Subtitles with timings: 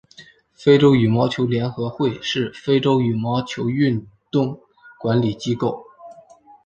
[0.55, 4.59] 非洲羽毛球联合会是非洲羽毛球运动
[4.99, 5.85] 管理机构。